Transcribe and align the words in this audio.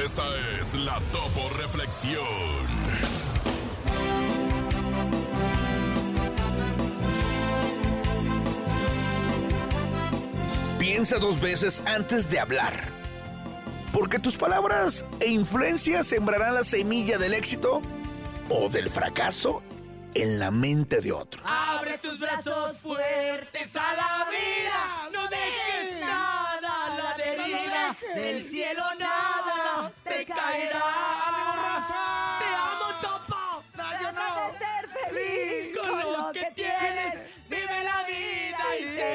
Esta 0.00 0.22
es 0.58 0.72
la 0.74 0.98
Topo 1.12 1.50
Reflexión. 1.58 2.22
Piensa 10.78 11.18
dos 11.18 11.38
veces 11.40 11.82
antes 11.84 12.30
de 12.30 12.40
hablar. 12.40 12.72
Porque 13.92 14.18
tus 14.18 14.38
palabras 14.38 15.04
e 15.20 15.28
influencias 15.28 16.06
sembrarán 16.06 16.54
la 16.54 16.64
semilla 16.64 17.18
del 17.18 17.34
éxito 17.34 17.82
o 18.48 18.70
del 18.70 18.88
fracaso 18.88 19.62
en 20.14 20.38
la 20.38 20.50
mente 20.50 21.02
de 21.02 21.12
otro. 21.12 21.42
Abre 21.44 21.98
tus 21.98 22.18
brazos 22.18 22.78
fuertes 22.78 23.76
a 23.76 23.94
la 23.94 24.26
vida. 24.30 25.10
No 25.12 25.28
dejes 25.28 26.00
nada 26.00 26.86
a 26.86 26.98
la 26.98 27.16
deriva. 27.16 27.96
Del 28.14 28.42
cielo 28.42 28.82
nada 28.98 29.41